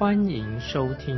[0.00, 1.14] 欢迎收听。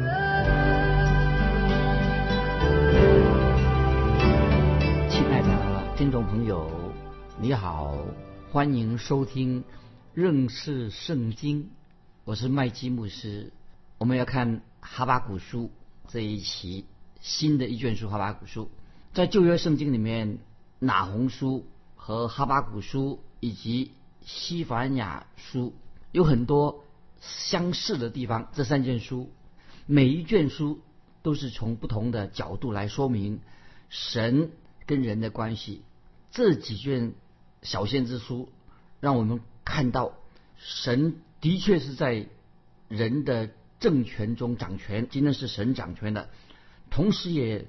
[5.09, 6.69] 亲爱的听众朋友，
[7.41, 7.97] 你好，
[8.51, 9.63] 欢迎收听
[10.15, 11.71] 认识圣经。
[12.25, 13.53] 我是麦基牧师，
[13.99, 15.71] 我们要看哈巴古书
[16.09, 16.85] 这一期
[17.21, 18.11] 新的一卷书。
[18.11, 18.69] 哈巴古书
[19.15, 20.39] 在旧约圣经里面。
[20.81, 23.93] 拿红书和哈巴古书以及
[24.23, 25.73] 西凡雅书
[26.11, 26.83] 有很多
[27.23, 28.51] 相似的地方。
[28.53, 29.33] 这三卷书，
[29.87, 30.83] 每一卷书
[31.23, 33.41] 都是从不同的角度来说明
[33.89, 34.51] 神
[34.85, 35.83] 跟人的关系。
[36.31, 37.15] 这几卷
[37.63, 38.51] 小先知书
[39.01, 40.13] 让我们看到
[40.59, 42.27] 神的确是在
[42.89, 43.49] 人的
[43.81, 46.29] 政权中掌权，今天是神掌权的。
[46.91, 47.67] 同时，也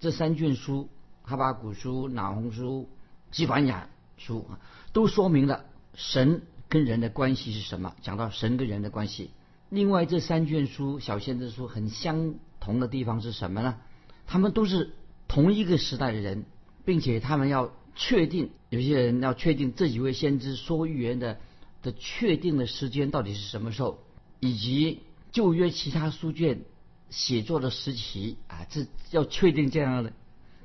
[0.00, 0.90] 这三卷书。
[1.28, 2.88] 哈巴古书、拿红书、
[3.32, 4.48] 基凡雅书
[4.92, 5.64] 都说明了
[5.96, 7.94] 神跟人的关系是什么。
[8.02, 9.30] 讲到神跟人的关系，
[9.68, 13.78] 另外这三卷书小先知书很相同的地方是什么呢？
[14.26, 14.92] 他们都是
[15.28, 16.44] 同一个时代的人，
[16.84, 21.38] 并且他们要确定，有些人要确定这几位先知说预言的
[21.82, 23.98] 的确定的时间到底是什么时候，
[24.40, 25.00] 以及
[25.32, 26.62] 旧约其他书卷
[27.10, 30.12] 写作的时期啊，这要确定这样的。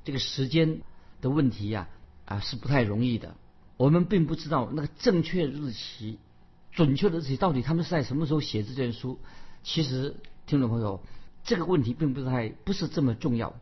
[0.04, 0.82] 这个时间
[1.22, 1.88] 的问题呀，
[2.26, 3.36] 啊是不太容易的。
[3.82, 6.20] 我们并不知道那个正确日期、
[6.72, 9.18] 准确的日期到底他们是在什么时候写这卷书。
[9.64, 11.02] 其实，听众朋友，
[11.44, 13.56] 这个问题并不太不是这么重要。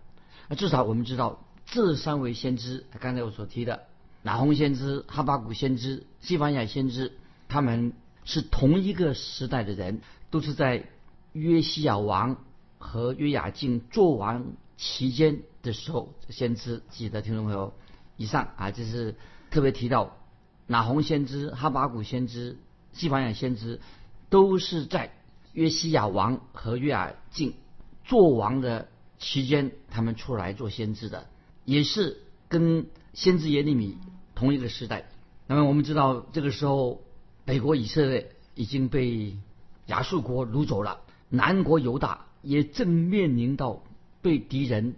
[0.50, 3.84] 那，至少我们知道这三位先知，刚才我所提的
[4.22, 7.14] 拿红先知、哈巴谷先知、西班牙先知，
[7.48, 7.94] 他们
[8.26, 10.90] 是同一个时代的人，都是在
[11.32, 12.44] 约西亚王
[12.78, 15.44] 和约雅敬做王期间。
[15.62, 17.74] 的时候，先知记得听众朋友，
[18.18, 19.16] 以上啊，就是
[19.50, 20.18] 特别提到，
[20.68, 22.58] 拿红先知、哈巴谷先知、
[22.94, 23.80] 西法雅先知，
[24.30, 25.14] 都是在
[25.54, 27.54] 约西亚王和约尔敬
[28.04, 28.88] 做王的
[29.18, 31.28] 期间，他们出来做先知的，
[31.66, 32.18] 也是
[32.48, 33.98] 跟先知耶利米
[34.36, 35.10] 同一个时代。
[35.48, 37.02] 那么我们知道，这个时候
[37.46, 39.38] 北国以色列已经被
[39.88, 43.84] 亚述国掳走了，南国犹大也正面临到
[44.22, 44.96] 被敌人。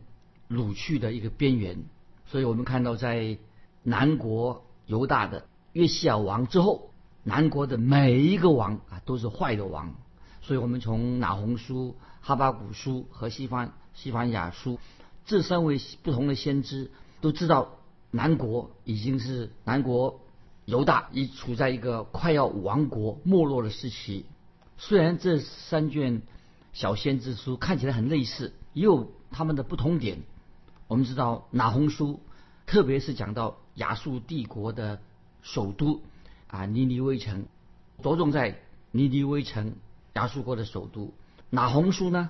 [0.50, 1.86] 掳去的一个边缘，
[2.26, 3.38] 所以我们看到，在
[3.84, 6.92] 南国犹大的约西亚王之后，
[7.24, 9.94] 南国的每一个王啊都是坏的王。
[10.42, 14.80] 所以我们从拿红书、哈巴古书和西方西方雅书
[15.26, 17.78] 这三位不同的先知都知道，
[18.10, 20.20] 南国已经是南国
[20.66, 24.26] 犹大已处在一个快要亡国没落的时期。
[24.78, 26.24] 虽然这三卷
[26.74, 30.24] 小先知书看起来很类似，也有他们的不同点。
[30.88, 32.20] 我们知道拿红书，
[32.66, 35.02] 特别是讲到亚述帝国的
[35.42, 36.02] 首都
[36.48, 37.46] 啊尼尼微城，
[38.02, 38.60] 着重在
[38.92, 39.76] 尼尼微城
[40.14, 41.14] 亚述国的首都。
[41.50, 42.30] 拿红书呢，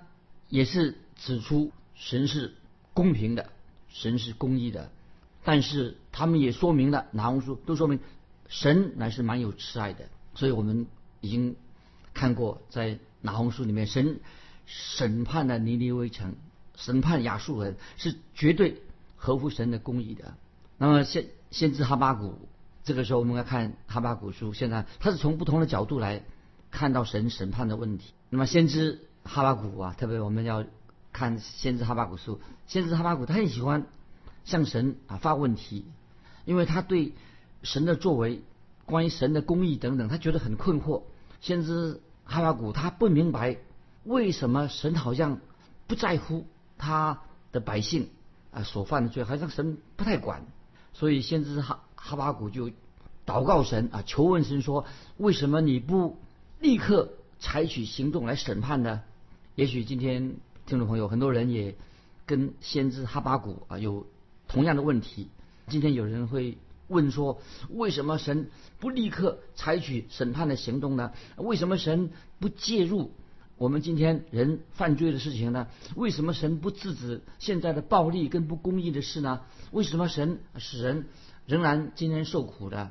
[0.50, 2.56] 也是指出神是
[2.94, 3.50] 公平的，
[3.90, 4.92] 神是公义的，
[5.44, 8.00] 但是他们也说明了拿红书都说明
[8.48, 10.10] 神乃是蛮有慈爱的。
[10.34, 10.88] 所以我们
[11.20, 11.56] 已经
[12.14, 14.20] 看过在拿红书里面，神
[14.66, 16.36] 审判了尼尼微城。
[16.78, 18.82] 审判亚述人是绝对
[19.16, 20.34] 合乎神的公义的。
[20.82, 22.40] 那么先先知哈巴谷，
[22.84, 26.24] 这个时候我们来看哈巴谷书，现在他是从不同的角度来
[26.72, 28.16] 看到神审判的问题。
[28.32, 30.66] 那么先知哈巴谷啊，特别我们要
[31.14, 33.86] 看先知哈巴谷书，先知哈巴谷他很喜欢
[34.44, 35.86] 向神啊发问题，
[36.46, 37.14] 因为他对
[37.62, 38.42] 神的作为、
[38.88, 41.04] 关于神的公义等等，他觉得很困惑。
[41.42, 43.58] 先知哈巴谷他不明白
[44.04, 45.42] 为什么神好像
[45.86, 46.48] 不在乎。
[46.80, 48.10] 他的百姓
[48.50, 50.48] 啊所犯的罪，好像神不太管，
[50.94, 52.70] 所以先知哈哈巴谷就
[53.26, 54.86] 祷告神啊，求问神说：
[55.18, 56.18] 为什么你不
[56.60, 59.02] 立刻采取行动来审判呢？
[59.56, 60.36] 也许今天
[60.66, 61.76] 听众朋友很多人也
[62.26, 64.06] 跟先知哈巴谷啊有
[64.48, 65.30] 同样的问题。
[65.68, 66.58] 今天有人会
[66.88, 68.50] 问说：为什么神
[68.80, 71.14] 不立刻采取审判的行动呢？
[71.38, 73.12] 为什么神不介入？
[73.62, 75.68] 我们今天人犯罪的事情呢？
[75.96, 79.42] 为什么神不制止现在的暴力跟不公义的事呢？
[79.70, 81.06] 为什么神使人
[81.46, 82.90] 仍然今天受苦的？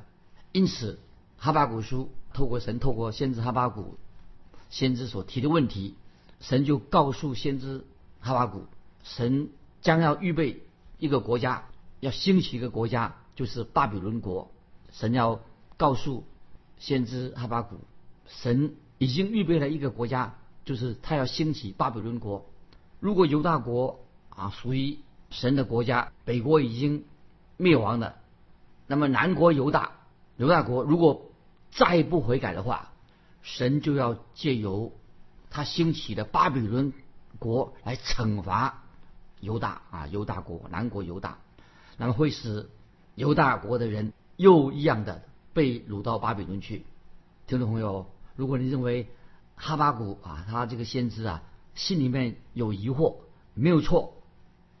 [0.53, 0.97] 因此，
[1.35, 3.97] 哈巴古书透过神透过先知哈巴古
[4.69, 5.95] 先知所提的问题，
[6.39, 7.83] 神就告诉先知
[8.21, 8.63] 哈巴谷，
[9.03, 9.49] 神
[9.81, 10.63] 将要预备
[10.99, 11.65] 一个国家，
[11.99, 14.49] 要兴起一个国家，就是巴比伦国。
[14.93, 15.41] 神要
[15.75, 16.23] 告诉
[16.79, 17.81] 先知哈巴谷，
[18.25, 22.45] 神已经预备了一个国家，就是他要兴起巴比伦国。
[22.99, 23.99] 如果犹大国
[24.29, 24.99] 啊属于
[25.29, 27.05] 神的国家，北国已经
[27.57, 28.15] 灭亡了，
[28.87, 29.91] 那么南国犹大
[30.37, 31.31] 犹大国如果
[31.71, 32.91] 再不悔改的话，
[33.41, 34.91] 神就要借由
[35.49, 36.93] 他兴起的巴比伦
[37.39, 38.83] 国来惩罚
[39.39, 41.39] 犹大啊犹大国南国犹大，
[41.97, 42.69] 那么会使
[43.15, 45.23] 犹大国的人又一样的
[45.53, 46.85] 被掳到巴比伦去。
[47.47, 48.05] 听众朋友，
[48.35, 49.09] 如果你认为
[49.61, 51.43] 哈巴谷啊他这个先知啊
[51.75, 53.17] 心里面有疑惑，
[53.53, 54.15] 没有错，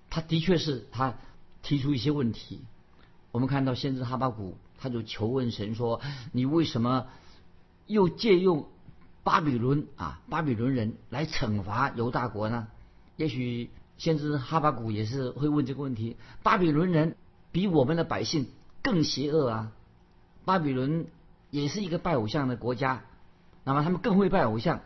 [0.09, 1.13] 他的确是他
[1.61, 2.61] 提出一些问题。
[3.31, 4.57] 我们看到先知哈巴谷。
[4.83, 6.01] 他就求问神说
[6.33, 7.05] ：“你为什么
[7.85, 8.65] 又借用
[9.21, 12.67] 巴比伦啊巴比伦人来惩罚犹大国呢？”
[13.15, 13.69] 也许
[13.99, 17.15] 先知哈巴谷也是会问这个问题：巴比伦人
[17.51, 18.47] 比我们的百姓
[18.81, 19.71] 更邪恶啊！
[20.45, 21.05] 巴比伦
[21.51, 23.03] 也是一个拜偶像的国家，
[23.63, 24.81] 那么他们更会拜偶像，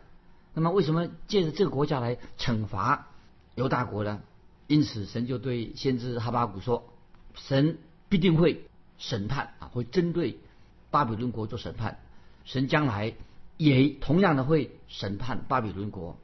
[0.53, 3.07] 那么为什么借着这个国家来惩罚
[3.55, 4.21] 犹大国呢？
[4.67, 6.89] 因此，神就对先知哈巴谷说
[7.35, 7.77] ：“神
[8.09, 8.65] 必定会。”
[8.97, 10.39] 审判啊，会针对
[10.89, 11.99] 巴比伦国做审判。
[12.45, 13.13] 神将来
[13.57, 16.17] 也同样的会审判巴比伦国。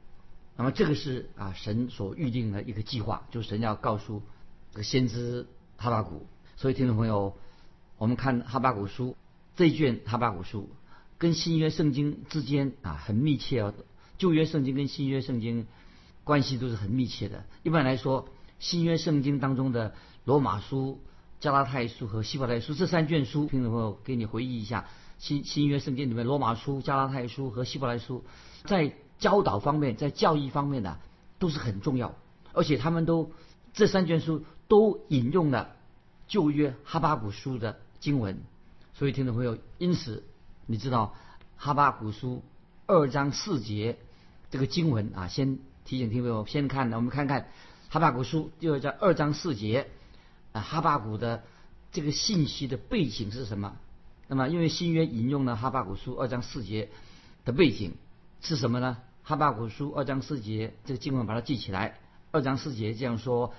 [0.56, 4.22] 那么这个是啊，神所预定的一个计划，就是神要告诉
[4.70, 5.46] 这个先知
[5.76, 6.26] 哈巴谷。
[6.56, 7.36] 所以听众朋友，
[7.98, 9.18] 我们看哈巴谷书
[9.54, 10.70] 这一卷哈巴谷书，
[11.22, 13.72] 跟新约圣经之间啊很密切哦。
[14.18, 15.68] 旧约圣经跟新约圣经
[16.24, 17.44] 关系都是很密切的。
[17.62, 18.28] 一般来说，
[18.58, 21.00] 新约圣经当中的罗马书。
[21.38, 24.86] 加拉太书和希伯来书这三卷书，听众朋友给你回忆一下，
[25.18, 28.24] 新新约圣经里面罗马书、加拉太书和希伯来书，
[28.64, 30.98] 在教导方面，在教义方面呢，
[31.40, 32.14] 都是很重要，
[32.52, 33.32] 而且他们都
[33.72, 35.74] 这三卷书都引用了
[36.28, 38.40] 旧约哈巴古书的经文，
[38.94, 40.22] 所以听众朋友，因此
[40.66, 41.14] 你知道
[41.56, 42.42] 哈巴古书
[42.86, 43.98] 二章四节
[44.50, 47.48] 这个经文啊，先提醒听众朋友先看，我们看看
[47.88, 49.88] 哈巴古书第二章二章四节。
[50.52, 51.44] 啊，哈巴谷的
[51.92, 53.76] 这个信息的背景是什么？
[54.28, 56.90] 那么，因为新约引用了哈巴谷书二章四节
[57.46, 57.94] 的背景
[58.42, 58.98] 是什么呢？
[59.22, 61.98] 哈巴谷书二章四节这个经文把它记起来。
[62.32, 63.54] 二章四节这样说：“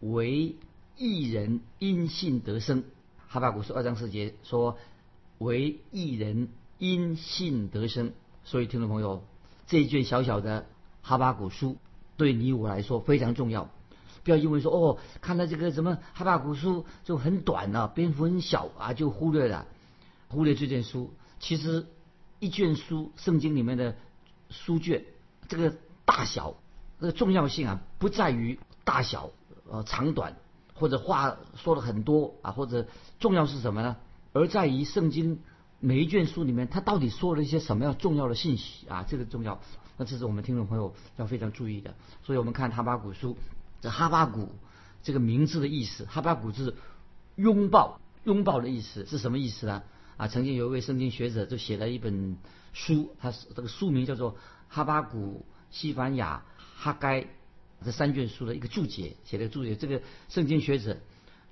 [0.00, 0.56] 为
[0.98, 2.84] 一人因信得生。”
[3.28, 4.76] 哈巴谷书二章四节说
[5.38, 6.48] ：“为一人
[6.78, 8.12] 因信得生。”
[8.44, 9.24] 所以，听众朋友，
[9.66, 10.66] 这一卷小小的
[11.02, 11.76] 哈巴谷书
[12.16, 13.68] 对你我来说非常重要。
[14.22, 19.66] 不要因为说哦，看到这个什么哈巴古书就很短了，篇幅很小啊，就忽略了，
[20.28, 21.12] 忽略这卷书。
[21.38, 21.86] 其实
[22.40, 23.96] 一卷书，圣经里面的
[24.50, 25.04] 书卷，
[25.48, 26.54] 这个大小，
[27.00, 29.30] 这个重要性啊，不在于大小
[29.70, 30.36] 呃长短，
[30.74, 32.86] 或者话说的很多啊，或者
[33.20, 33.96] 重要是什么呢？
[34.36, 35.40] 而在于圣经
[35.80, 39.02] 每一卷书里面，它到底说了一些什么样重要的信息啊？
[39.08, 39.62] 这个重要，
[39.96, 41.94] 那这是我们听众朋友要非常注意的。
[42.22, 43.36] 所以我们看哈巴古书。
[43.80, 44.50] 这哈巴谷
[45.02, 46.74] 这个名字的意思，哈巴谷是
[47.36, 49.82] 拥抱，拥抱的意思是什么意思呢？
[50.18, 52.36] 啊，曾经有一位圣经学者就写了一本
[52.74, 54.34] 书，他这个书名叫做
[54.68, 56.44] 《哈巴谷西凡雅
[56.74, 57.20] 哈该》
[57.82, 59.76] 这三卷书的一个注解，写的注解。
[59.76, 60.98] 这个圣经学者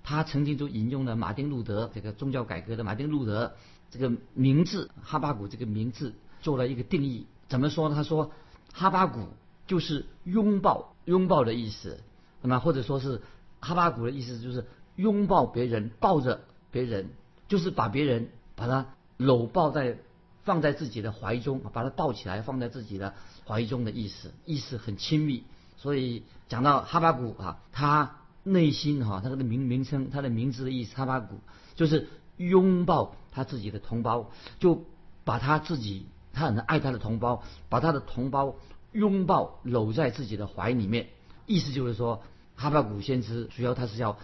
[0.05, 3.55] 他曾经就引用了马丁路德这个宗教改革的马丁路德
[3.91, 7.95] 这个名字哈巴谷这个名字做了一个定义，怎么说呢？
[7.95, 8.31] 他说
[8.73, 9.27] 哈巴谷
[9.67, 11.99] 就是拥抱，拥抱的意思。
[12.43, 13.23] 那么或者说是
[13.61, 17.09] 哈巴谷的意思就是拥抱别人，抱着别人，
[17.49, 19.97] 就是把别人把他搂抱在
[20.43, 23.15] 放在自己的怀中，把他抱起来放在自己的
[23.47, 25.45] 怀中的意思，意思很亲密。
[25.79, 31.41] 所以讲到哈巴谷啊，他内心哈他的名名称，他的名字的意思，哈巴谷
[31.75, 34.85] 就是拥抱他自己的同胞，就
[35.25, 38.55] 把他自己他很爱他的同胞，把他的同胞
[38.93, 41.09] 拥抱搂在自己的怀里面，
[41.47, 42.23] 意思就是说。
[42.57, 44.17] 哈巴谷先知主要他是要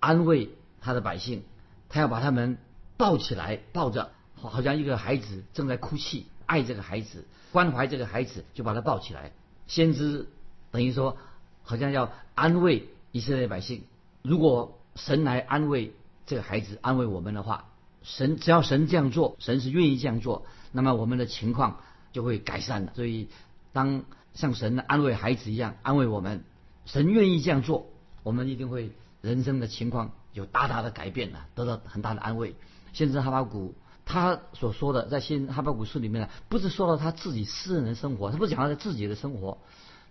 [0.00, 1.44] 安慰他的百姓，
[1.88, 2.58] 他要把他们
[2.96, 9.30] 抱起来，抱着，好像一个孩子正在哭泣，爱这个孩子，关怀这个孩子，就把他抱起来。
[9.68, 10.26] 先知
[10.72, 11.16] 等于说，
[11.62, 13.84] 好像要安慰以色列百姓。
[14.20, 15.94] 如果神来安慰
[16.26, 17.64] 这个孩子，安慰我们的话，
[18.02, 21.80] 神只要神这样做，神是愿意这样做，那么我们的情况
[22.12, 22.92] 就会改善了。
[22.94, 23.28] 所以，
[23.72, 24.04] 当
[24.34, 26.44] 像神安慰孩子一样安慰我们。
[26.84, 27.86] 神愿意这样做，
[28.22, 28.92] 我们一定会
[29.22, 32.54] 人生的情况有大大的改变的，得到很大的安慰。
[32.92, 39.58] 先知哈巴谷他所说的，在先哈巴谷书里面呢，不是说到他自己私人的生活，他不是讲他自己的生活，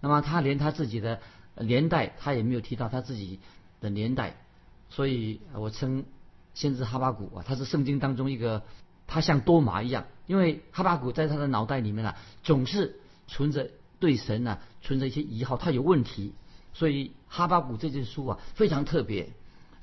[0.01, 1.21] 那么他连他自己的
[1.57, 3.39] 年代他也没有提到他自己
[3.81, 4.37] 的年代，
[4.89, 6.05] 所以我称
[6.53, 8.63] 先知哈巴谷啊，他是圣经当中一个
[9.07, 16.33] 他像多马一样，因为哈巴谷在他的脑袋里面啊总是存着对神呢存着一些疑号，他有问题，
[16.73, 19.29] 所以哈巴谷这件书啊非常特别。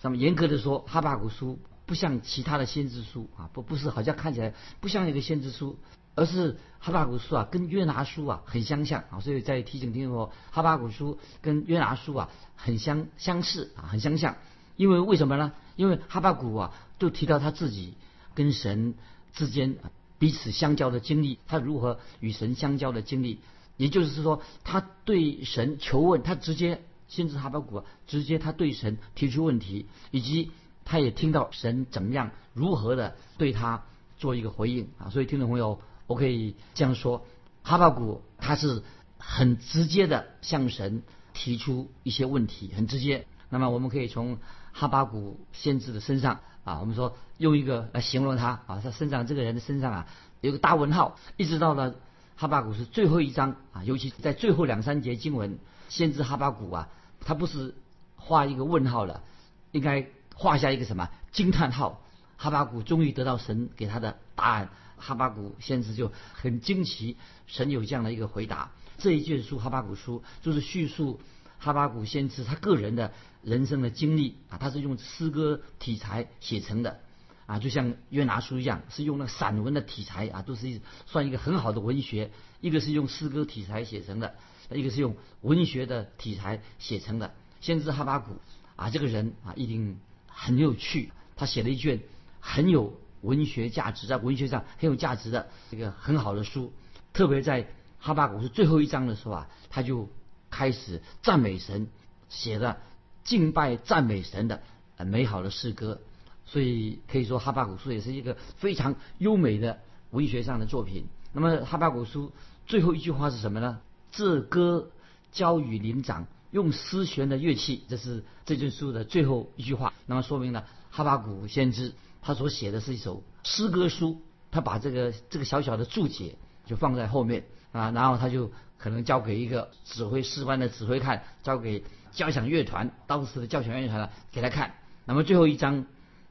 [0.02, 5.78] 那么严格的说，哈巴谷书不像其他的先知书啊，不不是好像看起来不像一个先知书。
[6.14, 14.36] 而是哈巴谷书啊，跟约拿书啊很相像啊，所以在提醒听众说，哈巴谷书跟约拿书啊很相相似啊，很相像。
[14.76, 15.52] 因为为什么呢？
[15.76, 17.94] 因为哈巴谷啊就提到他自己
[18.34, 18.94] 跟神
[19.32, 19.76] 之间
[20.18, 23.38] 彼此相交的经历，他如何与神相交的经历，
[23.76, 30.50] 也就是说，他对神求问，他直接先知哈巴谷直接他对神提出问题，以及
[30.84, 33.84] 他也听到神怎么样如何的对他
[34.18, 35.80] 做一个回应啊，所以听众朋友。
[36.06, 37.24] 我可以这样说，
[37.62, 38.82] 哈巴谷他是
[39.18, 43.26] 很直接的向神提出一些问题，很直接。
[43.48, 44.38] 那么我们可以从
[44.72, 50.06] 哈巴谷先知的身上啊，我们说用一个来形容他啊，他身上这个人的身上啊
[50.40, 51.94] 有个大问号，一直到了
[52.34, 56.88] 哈巴谷是最后一章啊，尤其在最后两三节经文，先知哈巴谷啊，
[57.20, 57.74] 他不是
[58.16, 59.22] 画一个问号了，
[59.70, 62.02] 应该画下一个什么惊叹号？
[62.36, 64.70] 哈巴谷终于得到神给他的答案。
[65.02, 67.16] 哈巴谷先知就很惊奇，
[67.48, 68.70] 神有这样的一个回答。
[68.98, 71.20] 这一卷书《哈巴谷书》就是叙述
[71.58, 77.00] 哈巴谷先知他个人的人生的经历啊，他是用诗歌题材写成的
[77.46, 82.30] 啊，就像约拿书一样，是用那散文的题材啊，都是一算一个很好的文学。
[82.60, 84.36] 一个是用诗歌题材写成的，
[84.70, 87.34] 一个是用文学的题材写成的。
[87.60, 88.36] 先知哈巴谷
[88.76, 92.00] 啊，这个人啊一定很有趣，他写了一卷
[92.38, 92.96] 很有。
[93.22, 96.72] 文学价值在文学上很有价值的这个很好的书，
[97.12, 97.66] 特别在
[97.98, 100.08] 哈巴谷是最后一章的时候啊，他就
[100.50, 101.88] 开始赞美神，
[102.28, 102.78] 写了
[103.24, 104.60] 敬拜赞美神的
[104.96, 106.00] 呃美好的诗歌，
[106.44, 109.78] 所以可以说哈巴古书也是一个非常优美的
[110.10, 111.06] 文学上的作品。
[111.32, 112.32] 那么哈巴古书
[112.66, 113.80] 最后一句话是什么呢？
[114.10, 114.90] 这歌
[115.30, 119.92] 交与灵长，用丝弦的乐器，这是这卷书的最后一句话。
[120.06, 121.94] 那么说明了哈巴古先知。
[122.22, 134.74] 他所写的是一首诗歌书，他把这个这个小小的注解就放在后面啊，然后他就可能交给一个指挥师班的指挥看，交给交响乐团当时的交响乐团给他看。
[135.04, 135.84] 那么最后一章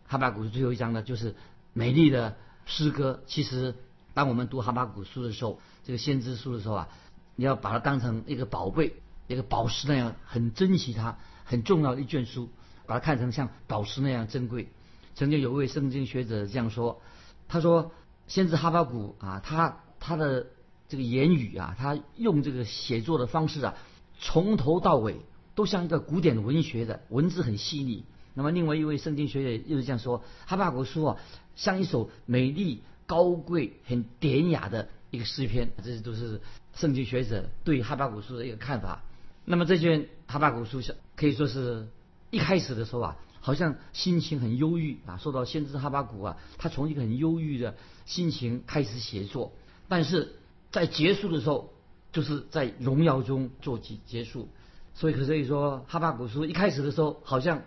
[0.08, 1.36] 哈巴谷书最后一章呢，就是
[1.74, 3.22] 美丽的诗歌。
[3.28, 3.76] 其实
[4.14, 6.90] 当我们读哈巴谷书的时候，这个先知书的时候啊，
[7.36, 8.96] 你要把它当成一个宝贝、
[9.28, 12.50] 一个宝石那样，很珍惜它，很重要的一卷书，
[12.86, 14.72] 把它看成像宝石那样珍贵。
[15.14, 17.02] 曾经有位圣经学者这样说，
[17.48, 17.92] 他说
[18.28, 20.48] ：“先知哈巴谷啊，他他的
[20.88, 23.76] 这个言语啊，他用这个写作的方式啊，
[24.20, 25.18] 从头到尾
[25.54, 28.06] 都像一个古典文学的文字很细腻。
[28.34, 31.18] 那么另外一位圣经学者又是这样说，哈巴谷书啊，
[31.56, 35.70] 像一首美丽、高贵、很典雅的一个诗篇。
[35.84, 36.40] 这些都是
[36.74, 39.04] 圣经学者对哈巴谷书的一个看法。
[39.44, 41.88] 那么这卷哈巴谷书是可以说是
[42.30, 49.52] 一开始的时候啊。”好像心情很忧郁啊，受到先知哈巴谷啊，他从一个很忧郁的心情开始写作，
[49.90, 50.36] 但是
[50.72, 51.74] 在结束的时候，
[52.14, 54.48] 就是在荣耀中做结结束。
[54.94, 57.64] 所以可以说，哈巴谷书一开始的时候好像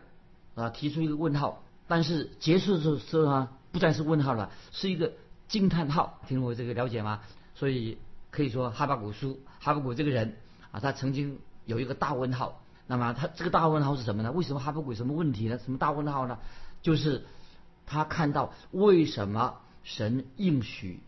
[0.54, 5.12] 啊提出一个问号，但是结束的时候呢，不再是问号了，是一个
[5.48, 6.20] 惊叹号。
[6.28, 7.22] 听我这个了解吗？
[7.54, 7.98] 所以
[8.30, 10.36] 可以说，哈巴谷书，哈巴谷这个人
[10.70, 12.63] 啊，他曾经有一个大问号。
[12.86, 14.30] 那么他这个大问号是什么呢？
[14.32, 15.58] 为什么哈巴谷什么问题呢？
[15.58, 16.38] 什么大问号呢？
[16.82, 17.24] 就是
[17.86, 21.00] 他看到为什么神应许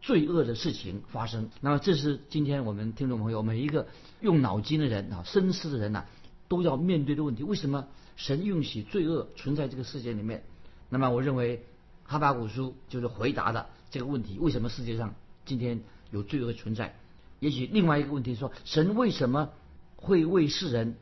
[0.00, 1.50] 罪恶的事情发生。
[1.60, 3.88] 那么这是今天我们听众朋友每一个
[4.20, 6.04] 用脑筋的人啊、深思的人呐，
[6.46, 10.44] 都要面对的问题：为什么神允许罪恶存在这个世界里面？
[10.88, 11.64] 那么我认为
[12.04, 15.80] 哈巴谷书就是回答的这个问题：为什么世界上今天
[16.12, 16.94] 有罪恶存在？
[17.40, 19.50] 也许另外一个问题说：神为什么
[19.96, 20.96] 会为世人？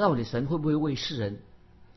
[0.00, 1.38] 到底神会不会为世人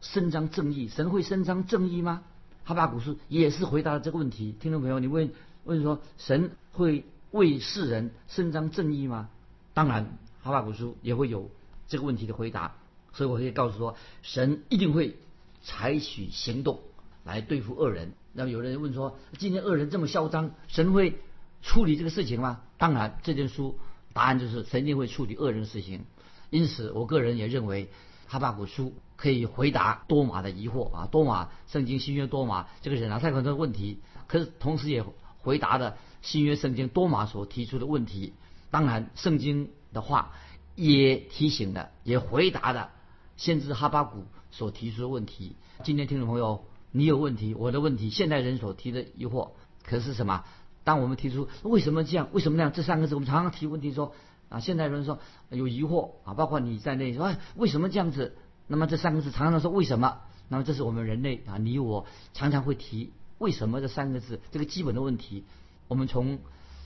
[0.02, 0.88] 伸张正义？
[0.88, 2.24] 神会伸张正义吗？
[2.64, 4.56] 哈巴古书也是回答了这个问题。
[4.60, 5.32] 听众朋友，你问
[5.64, 9.30] 问说，神会为世人伸张正义吗？
[9.74, 11.50] 当然，哈巴古书也会有
[11.88, 12.76] 这个问题的回答。
[13.14, 15.18] 所以我可以告诉说，神一定会
[15.64, 16.80] 采取行动
[17.24, 18.12] 来对付恶人。
[18.34, 21.20] 那么有人问说，今天恶人这么嚣张，神会
[21.64, 22.62] 处理这个事情吗？
[22.78, 23.80] 当然，这件书
[24.14, 26.06] 答案就是神一定会处理恶人的事情。
[26.50, 27.90] 因此，我个人也认为，
[28.28, 31.08] 哈巴谷书可以回答多马的疑惑啊。
[31.12, 35.04] 多马圣经新约多马这个人啊，他很多问题，可是同时也
[35.40, 38.34] 回答了新约圣经多马所提出的问题。
[38.72, 40.34] 当然，圣经的话
[40.76, 42.92] 也提醒了，也回答了
[43.36, 45.56] 先知哈巴谷所提出的问题。
[45.84, 49.52] 今天听众朋友，你有问题，我的问题，现代人所提的疑惑，
[49.84, 50.44] 可是什么？
[50.84, 54.14] 当我们提出为什么这样，为什么那样这三个字，我们常常提问题说
[54.50, 58.36] 啊，现代人说有疑惑啊，包括你在内说哎，为什么这样子？
[58.68, 60.20] 那么这三个字常常说为什么？
[60.50, 65.44] 那么这是我们人类啊，你我常常会提为什么这三个字这个基本的问题。
[65.88, 66.40] 我们从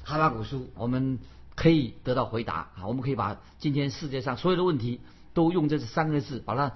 [0.04, 1.20] 哈巴古书我们
[1.56, 5.00] 可以得到回答啊，我们可以把今天世界上所有的问题
[5.34, 6.74] 都用这三个字把它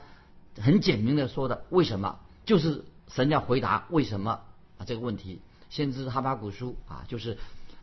[0.59, 4.41] 很简明的说的为什么，就是神要回答为什么
[4.77, 5.41] 啊这个问题。
[5.69, 7.37] 先知哈巴古书啊，就是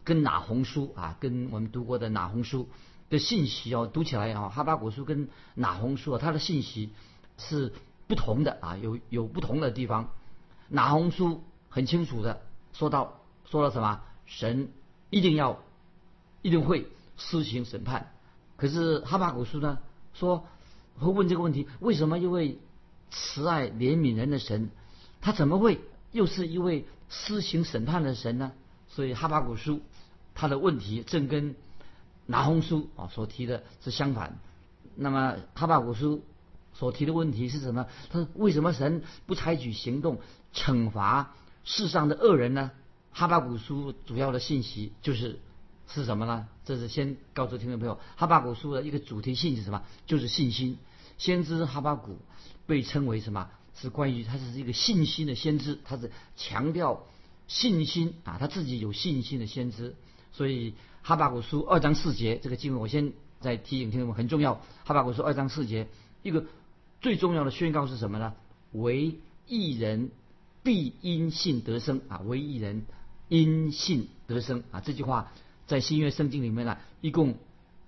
[0.04, 2.68] 跟哪红书啊，跟我们读过的哪红书
[3.12, 6.88] 的信息哦，读起来啊，哈巴古书跟哪红书啊，它的信息
[7.36, 7.74] 是
[8.06, 10.08] 不同的啊，有有不同的地方。
[10.68, 12.40] 哪红书很清楚的
[12.72, 14.70] 说到说了什么，神
[15.10, 15.60] 一定要
[16.40, 16.88] 一定会
[17.18, 18.10] 施行审判。
[18.56, 19.78] 可是哈巴古书呢，
[20.14, 20.46] 说
[20.98, 22.58] 会问这个问题：为什么一位
[23.10, 24.70] 慈爱怜悯人的神，
[25.20, 26.86] 他怎么会又是一位？
[27.14, 28.52] 施行审判的神呢？
[28.88, 29.82] 所以哈巴古书
[30.34, 31.54] 他的问题正跟
[32.32, 34.38] 拿红书啊所提的是相反。
[34.96, 36.24] 那么哈巴古书
[36.72, 37.86] 所提的问题是什么？
[38.10, 40.18] 他说为什么神不采取行动
[40.54, 42.70] 惩罚世上的恶人呢？
[43.12, 45.38] 哈巴古书主要的信息就是
[45.86, 46.48] 是什么呢？
[46.64, 49.82] 这是先告诉听众朋友，哈巴古书的一个主题性是什么？
[50.06, 50.78] 就是信心。
[51.18, 52.18] 先知哈巴古
[52.66, 53.50] 被称为什么？
[53.74, 57.04] 是关于他是一个信心的先知，他是强调
[57.48, 59.94] 信心啊，他自己有信心的先知。
[60.32, 60.74] 所以
[61.04, 64.62] 哈巴古书二章四节这个经文，我先再提醒听众们很重要。
[64.84, 65.88] 哈巴古书二章四节
[66.22, 66.46] 一个
[67.00, 68.34] 最重要的宣告是什么呢？
[68.70, 69.16] 唯
[69.48, 70.12] 一人
[70.62, 72.84] 必因信得生啊，唯一人
[73.26, 74.80] 因信得生啊。
[74.80, 75.32] 这句话
[75.66, 77.34] 在新约圣经里面呢，一共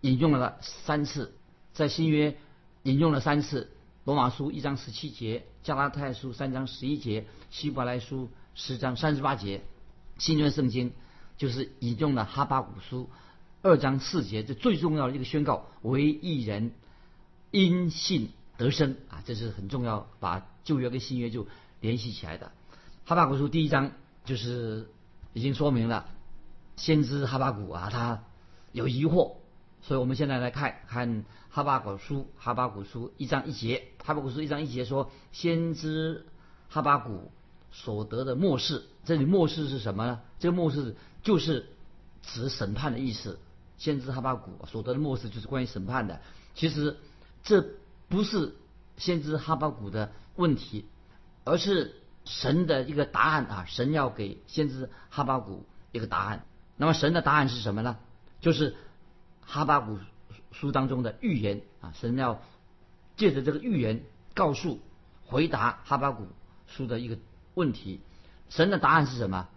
[0.00, 1.32] 引用了三次，
[1.72, 2.36] 在新约
[2.82, 3.70] 引用了三次。
[4.04, 9.62] 罗马书一章十七节，加拉太书三章十一节，希伯来书十章三十八节，
[10.18, 10.92] 新约圣经
[11.36, 13.10] 就是引用了哈巴古书
[13.62, 16.72] 二章四节，这最重要的一个宣告：唯一人
[17.50, 21.46] 因信得生啊，这是很重要，把旧约跟新约就
[21.80, 22.52] 联系起来的。
[23.04, 23.92] 哈巴古书第一章
[24.24, 24.88] 就是
[25.32, 26.06] 已经说明了，
[26.76, 28.24] 先知哈巴古啊，他
[28.72, 29.36] 有疑惑。
[29.82, 36.24] 所以我们现在来看看哈巴古书，哈巴古书一章一节，哈巴古书一章一节说，先知
[36.70, 37.30] 哈巴古
[37.74, 40.20] 所得的末世，这里末世是什么呢？
[40.38, 41.66] 这个末世就是
[42.22, 43.38] 指审判的意思。
[43.76, 46.20] 先知哈巴古所得的末世就是关于审判的。
[46.54, 46.96] 其实
[47.42, 47.66] 这
[48.08, 48.54] 不是
[48.96, 50.86] 先知哈巴古的问题，
[51.42, 53.64] 而是神的一个答案啊！
[53.66, 56.46] 神要给先知哈巴古一个答案。
[56.76, 57.98] 那么神的答案是什么呢？
[58.40, 58.76] 就是。
[59.46, 59.98] 哈巴古
[60.52, 62.40] 书当中的预言啊，神要
[63.14, 64.80] 借着这个预言告诉、
[65.26, 66.28] 回答哈巴古
[66.66, 67.18] 书的一个
[67.54, 68.00] 问题。
[68.50, 69.48] 神的答案是什么？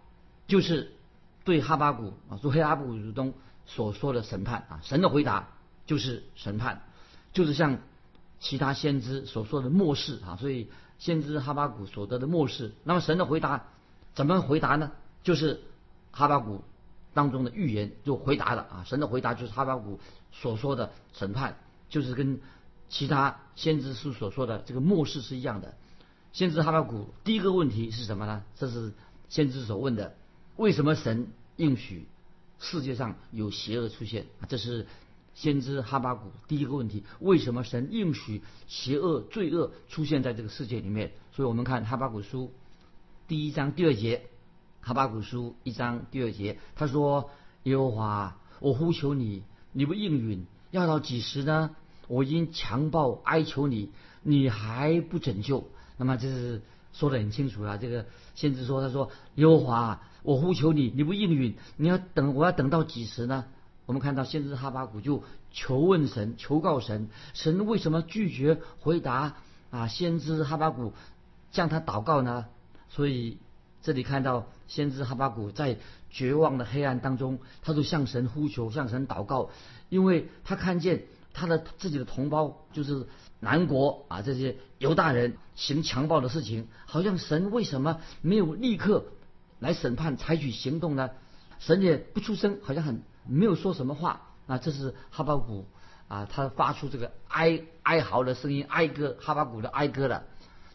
[0.46, 0.92] 就是
[1.44, 3.34] 对哈巴古啊，说黑哈巴古书中
[3.66, 4.80] 所说的审判啊。
[4.82, 5.48] 神的回答
[5.86, 6.82] 就是审判，
[7.32, 7.78] 就是像
[8.40, 10.36] 其他先知所说的末世啊。
[10.40, 13.64] 所以先知哈巴古所得的末世，那么神的回答
[14.14, 14.92] 怎么回答呢？
[15.22, 15.60] 就是
[16.10, 16.62] 哈巴古。
[17.14, 19.98] 当中的预言就回答了啊，神的回答就是哈巴谷
[20.30, 21.56] 所说的审判，
[21.88, 22.38] 就是跟
[22.88, 25.74] 其他先知书所说的这个末世是一样的。
[26.38, 28.44] 先知哈巴谷第一个问题是什么呢？
[28.54, 28.92] 这是
[29.28, 30.14] 先知所问的：
[30.54, 32.06] 为什么神应许
[32.60, 34.26] 世界上有邪恶出现？
[34.48, 34.86] 这是
[35.34, 41.10] 先知哈巴谷第一个问题：为什么神应许邪恶、罪恶出现在这个世界里面？
[41.32, 42.52] 所以我们看哈巴谷书
[43.26, 44.22] 第一章第二节。
[44.80, 47.30] 哈巴古书一章第二节，他说
[47.64, 51.74] ：“耶和华，我呼求你，你不应允，要到几时呢？
[52.06, 53.90] 我因强暴哀求你，
[54.22, 55.68] 你还不拯救。”
[55.98, 56.62] 那么这是
[56.94, 57.76] 说的很清楚了。
[57.76, 63.44] 这个先知说：“他说耶和华，我呼求你，你不应允，你要等，我要等到几时呢？”
[63.84, 69.34] 我们看到先知哈巴古就求问神，求告神，神为什么拒绝回答
[69.70, 69.86] 啊？
[69.86, 70.94] 先知哈巴古
[71.52, 72.46] 向他祷告呢？
[72.88, 73.36] 所以。
[73.80, 75.78] 这里看到先知哈巴谷在
[76.10, 79.50] 绝望的黑暗当中，他就向神呼求，向神祷告，
[79.88, 81.04] 因为他看见
[81.38, 83.06] 他的自己的同胞就是
[83.40, 89.04] 南国啊这些犹大人行强暴的事情，好像神为什么没有立刻
[89.60, 91.10] 来审判、采取行动呢？
[91.60, 94.58] 神也不出声，好像很没有说什么话啊。
[94.58, 95.66] 这是哈巴谷
[96.08, 100.24] 啊，他发出这个哀哀嚎的声音，哀歌哈巴谷的哀歌了。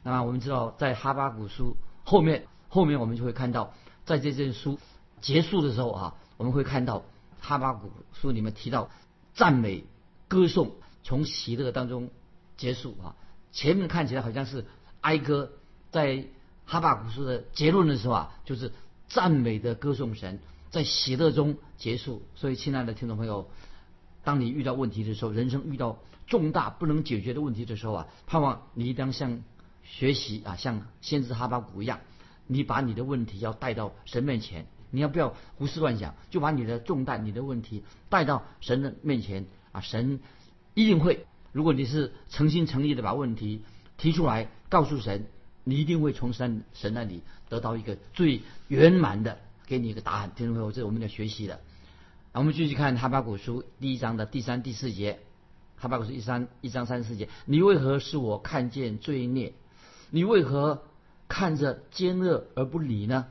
[0.03, 2.47] 那么我们知道，在哈巴谷书后面。
[2.69, 4.79] 后面我们就会看到，在这件书
[5.21, 7.03] 结束的时候啊，我们会看到
[7.39, 8.89] 哈巴谷书里面提到
[9.35, 9.85] 赞美、
[10.33, 10.71] 歌颂，
[11.03, 12.09] 从喜乐当中
[12.57, 13.15] 结束啊。
[13.51, 14.65] 前面看起来好像是
[15.01, 15.51] 哀歌，
[15.91, 16.25] 在
[16.65, 18.71] 哈巴古书的结论的时候啊，就是
[19.07, 20.39] 赞美的歌颂神，
[20.71, 22.23] 在喜乐中结束。
[22.33, 23.47] 所以，亲爱的听众朋友，
[24.23, 29.43] 当你遇到问题的时候，人生遇到重大不能解决的问题的时候啊，盼望你一定要像
[29.83, 31.99] 学习啊，像先知哈巴谷一样，
[32.47, 40.21] 你把你的问题要带到神面前，你要不要胡思乱想，就把你的重担、你的问题带到神的面前啊，神
[40.73, 41.25] 一定会。
[41.51, 43.61] 如果你是诚心诚意的把问题
[43.97, 45.25] 提出来告诉神，
[45.65, 50.31] 你一定会从神神那里得到一个最圆满的给你一个答案。
[50.35, 51.59] 听众朋友，这是我们要学习的。
[52.31, 55.19] 我们继续看哈巴谷书第一章的第三、第四节。
[55.75, 59.53] 哈巴谷书一三一章三十四节：你为何使我看见罪孽？
[60.09, 60.83] 你为何
[61.27, 63.27] 看着奸恶而不理呢？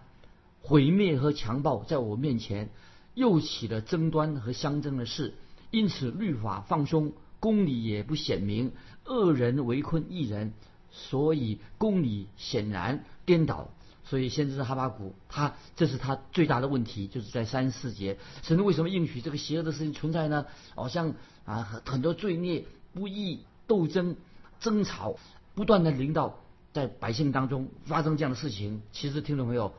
[0.61, 2.71] 毁灭和强暴在我面前，
[3.15, 5.35] 又起了争端和相争的事，
[5.73, 7.13] 因此律法放松。
[7.41, 8.71] 公理也不显明，
[9.05, 10.53] 恶人围困一人，
[10.93, 13.69] 所以公理显然颠倒。
[14.05, 20.47] 所以先知哈巴谷，他这是他最大的问题，就是在三四节，神为什么应许这个邪恶的事情存在呢？
[20.77, 24.15] 好像啊很很多罪孽、不义、斗争、
[24.61, 25.17] 争吵，
[25.57, 26.39] 不断的临到
[26.73, 28.83] 在百姓当中发生这样的事情。
[28.93, 29.75] 其实听众朋友，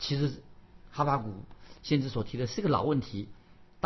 [0.00, 0.42] 其实
[0.90, 1.32] 哈巴谷
[1.84, 3.28] 先知所提的是个老问题，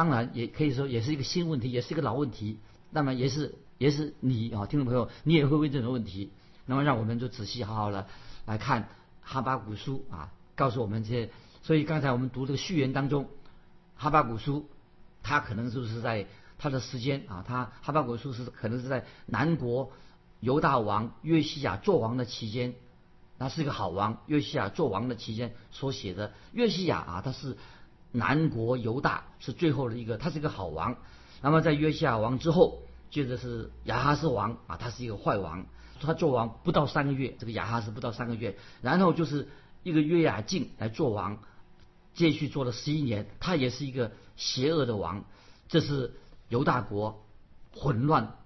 [0.01, 2.59] 当然也可以说也是一个新问题，也是一个老问题。
[2.89, 6.33] 那么也是也是你啊，听众朋友，你也会问这种问题。
[6.65, 8.07] 那么让我们就仔细好好的
[8.47, 8.89] 来看
[9.21, 11.31] 哈巴古书啊，告诉我们这些。
[11.61, 13.29] 所以刚才我们读这个序言当中，
[13.95, 14.71] 哈巴古书，
[15.23, 19.93] 它可能就是在它的时间啊，它哈巴古书是可能是在南国
[20.41, 22.75] 犹大王约西亚做王的期间，
[23.37, 24.23] 那是一个好王。
[24.29, 27.59] 约西亚做王的期间所写的，约西亚啊，他是
[28.13, 30.97] 南国犹大是最后的一个，他是一个好王。
[31.43, 35.67] 那么在约西亚王之后，接着是亚哈斯王啊，他是一个坏王，
[36.01, 39.49] 他做王不到三个月，这个亚哈斯不到三个月，然后就是
[39.83, 41.39] 一个约雅敬来做王，
[42.15, 45.25] 继续做了十一年，他也是一个邪恶的王，
[45.69, 46.15] 这是
[46.49, 47.25] 犹大国
[47.73, 48.37] 混乱、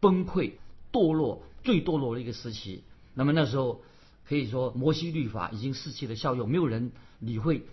[0.00, 0.52] 崩溃、
[0.92, 2.84] 堕落最堕落的一个时期。
[3.14, 3.82] 那么那时候
[4.28, 7.66] 可以说摩西律法已经失去了效用，没有人理会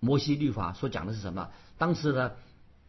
[0.00, 1.50] 摩西律法所讲的是什么。
[1.78, 2.32] 当时呢。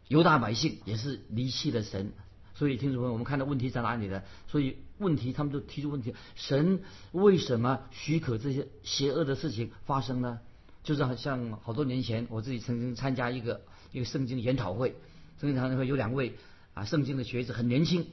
[0.10, 2.13] 犹大百姓也是离弃了神，
[2.56, 4.24] 所以听众朋友，我们看到问题在哪里呢？
[4.48, 10.39] 所以问题，他们都提出问题：神为什么许可这些邪恶的事情发生呢？
[10.82, 14.95] 就是好像好多年前，我自己曾经参加一个一个圣经研讨会，
[15.39, 16.36] 圣经研讨会有两位
[16.74, 18.08] 啊圣经的学子很年轻，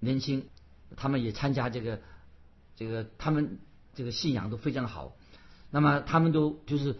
[0.00, 0.46] 年轻，
[0.96, 2.00] 他们也参加这个
[2.74, 3.58] 这个，他们
[3.94, 5.14] 这个信仰都非常好。
[5.70, 6.96] 那么他们都就是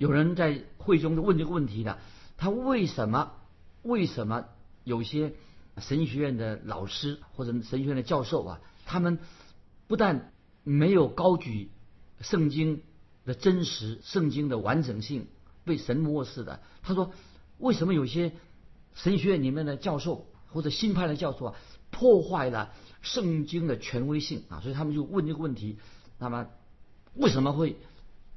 [0.00, 1.98] 有人在会中就问这个问题的，
[2.38, 3.32] 他为什么？
[3.82, 4.46] 为什么
[4.82, 5.34] 有些
[5.76, 9.18] 神学院的老师或者神学院的教授啊，他们
[9.88, 10.32] 不但
[10.64, 11.70] 没有高举
[12.22, 12.80] 圣经
[13.26, 15.26] 的真实、圣经的完整性，
[15.64, 16.60] 被神漠视的？
[16.80, 17.12] 他说，
[17.58, 18.32] 为什么有些
[18.94, 21.54] 神学院里面的教授或者新派的教授啊，
[21.90, 24.60] 破坏了圣经的权威性啊？
[24.62, 25.78] 所以他们就问这个问题：
[26.18, 26.46] 那么
[27.14, 27.76] 为什么会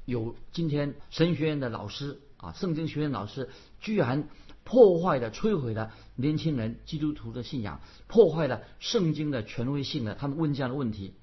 [0.06, 4.28] 有今天神学院的老师啊，圣经学院老师居然？
[4.66, 10.16] 破坏了、摧毁了年轻人基督徒的信仰，破坏了圣经的权威性呢？
[10.18, 11.16] 他们问这样的问题，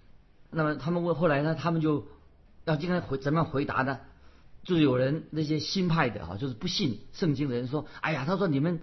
[0.50, 1.54] 那么他们问后来呢？
[1.54, 2.06] 他们就
[2.66, 4.00] 要今天回怎么样回答呢？
[4.62, 8.82] 就是有人那些新派的啊，就是不信圣经的人说：“哎呀，他说你们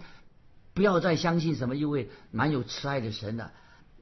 [0.74, 3.52] 不要再相信什么一位蛮有慈爱的神了。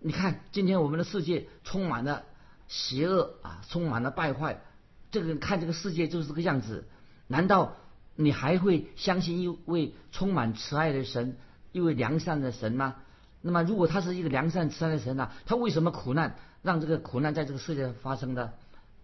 [0.00, 2.24] 你看今天我们的世界充满了
[2.66, 4.62] 邪恶啊，充满了败坏。
[5.20, 6.84] 这个看这个世界就是这个样子，
[7.26, 7.76] 难道？”
[8.18, 11.36] 你还会相信一位充满慈爱的神，
[11.72, 12.96] 一位良善的神吗？
[13.42, 15.30] 那么，如果他是一个良善慈爱的神呢？
[15.44, 18.54] 他为什么苦难让这个苦难在这个世界上发生呢？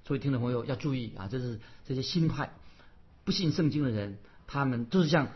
[0.07, 2.55] 所以，听众朋友要注意啊，这是这些新派
[3.25, 5.29] 不信圣经的人，他们就是像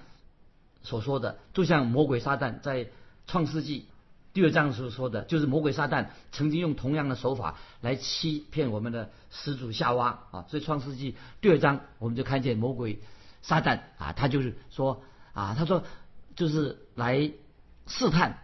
[0.83, 2.89] 所说的，就像魔鬼撒旦在
[3.27, 3.89] 创世纪
[4.37, 10.45] 第二章时说的，就是魔鬼撒旦曾经用同样的手法来欺骗我们的始祖夏娃啊。
[10.51, 13.01] 所以，创世纪第二章我们就看见魔鬼。
[13.41, 15.85] 撒旦啊，他就是说啊，他说
[16.35, 17.33] 就是来
[17.87, 18.41] 试探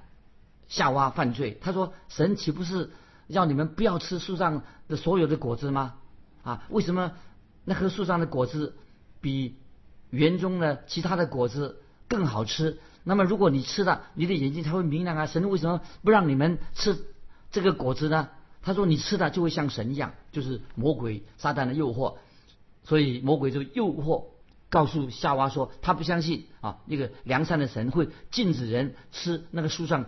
[0.66, 1.58] 夏娃犯罪。
[1.60, 2.90] 他说神岂不是
[3.26, 5.96] 要你们不要吃树上的所有的果子吗？
[6.42, 7.12] 啊，为什么
[7.66, 8.78] 那棵树上的果子
[9.20, 9.58] 比
[10.08, 12.78] 园中的其他的果子更好吃？
[13.04, 15.26] 那么如果你吃了，你的眼睛才会明亮啊。
[15.26, 16.98] 神为什么不让你们吃
[17.50, 18.28] 这个果子呢？
[18.62, 22.14] 他说你吃了就会像神一样，就是魔鬼撒旦的诱惑，
[22.84, 24.24] 所以魔鬼就诱惑。
[24.70, 30.06] 告诉夏娃说，他不相信啊，那个良善的神会禁止人吃那个树上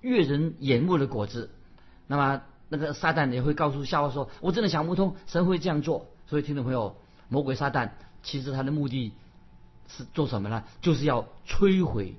[0.00, 1.50] 悦人眼目的果子。
[2.06, 6.96] 那么那个撒旦也会告诉夏娃说：“我真的想不通，神会这样做。”所以听众朋友，
[7.28, 7.90] 魔鬼撒旦
[8.22, 9.12] 其实他的目的
[9.86, 10.64] 是做什么呢？
[10.80, 12.14] 就是要摧毁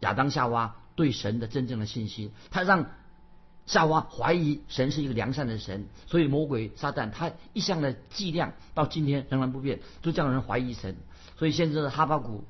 [0.00, 2.86] 亚当夏娃对神的真正的信心，他让。
[3.66, 10.96] 夏娃怀疑神是一个良善的神，所以魔鬼撒旦他一向的伎俩到今天仍然不变，就叫人怀疑神。
[11.36, 12.44] 所以现在的哈巴谷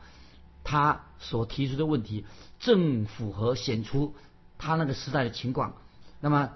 [0.63, 2.25] 他所提出的问题
[2.61, 4.15] 正符合显出
[4.59, 5.75] 他那个时代的情况。
[6.21, 6.53] 那么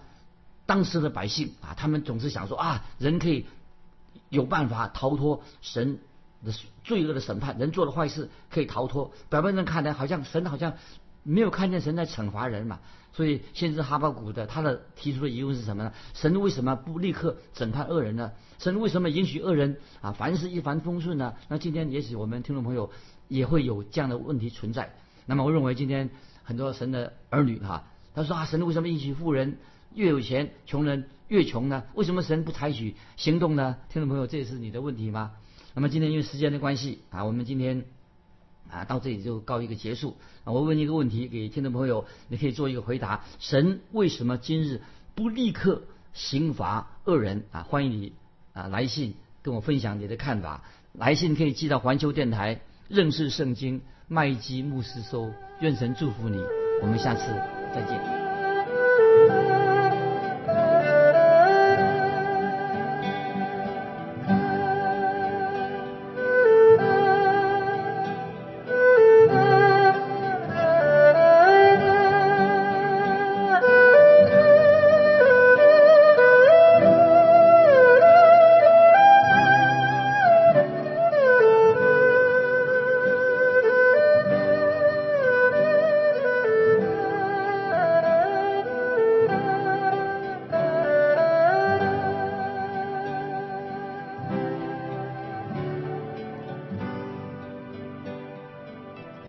[0.65, 3.47] 当时的百姓啊，他们总是想说啊，人可以
[4.29, 5.99] 有办法逃脱神
[6.83, 9.13] 罪恶的审判，人做了坏事可以逃脱。
[9.29, 10.75] 表面上看来好像神好像
[11.23, 12.81] 没有看见神在惩罚人嘛。
[13.15, 15.93] 所以，先知哈巴谷的他的提出的疑问是什么呢？
[16.15, 18.33] 神为什么不立刻审判恶人呢？
[18.59, 21.35] 神为什么允许恶人啊凡事一帆风顺呢？
[21.49, 22.91] 那今天也许我们听众朋友
[23.29, 24.95] 也会有这样的问题存在。
[25.27, 26.09] 那么，我认为今天
[26.43, 29.59] 很多神的儿女哈，他说啊，神为什么允许富人
[29.95, 31.85] 越有钱，穷人越穷呢？
[31.93, 33.77] 为什么神不采取行动呢？
[33.91, 35.33] 听众朋友，这也是你的问题吗？
[35.75, 37.85] 那么今天因为时间的关系啊，我们今天。
[38.71, 40.17] 啊，到这里就告一个结束。
[40.45, 44.81] 啊，我问一个问题，给听众朋友，你可以做一个回答：神为什么今日
[45.15, 45.83] 不立刻
[46.15, 47.45] 刑罚恶人？
[47.53, 48.15] 啊，欢迎你
[48.55, 50.65] 啊来信跟我分享你的看法。
[50.95, 55.31] 来信可以寄到环球电台认识圣经麦基牧师收。
[55.61, 56.39] 愿神祝福你，
[56.81, 57.27] 我们下次
[57.75, 58.22] 再见。